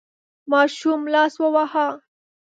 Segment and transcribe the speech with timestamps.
[0.51, 1.85] ماشوم لاس وواهه.